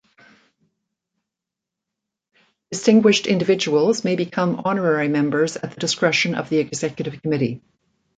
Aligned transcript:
Distinguished 2.71 3.27
individuals 3.27 4.03
may 4.03 4.15
become 4.15 4.59
honorary 4.65 5.07
members 5.07 5.57
at 5.57 5.69
the 5.75 5.79
discretion 5.79 6.33
of 6.33 6.49
the 6.49 6.57
Executive 6.57 7.21
Committee. 7.21 7.61